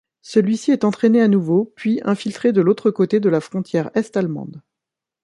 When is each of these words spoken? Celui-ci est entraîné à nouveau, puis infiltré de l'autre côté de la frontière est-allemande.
Celui-ci 0.23 0.71
est 0.71 0.83
entraîné 0.83 1.21
à 1.21 1.27
nouveau, 1.27 1.71
puis 1.75 2.01
infiltré 2.03 2.53
de 2.53 2.61
l'autre 2.61 2.89
côté 2.89 3.19
de 3.19 3.29
la 3.29 3.39
frontière 3.39 3.91
est-allemande. 3.93 4.63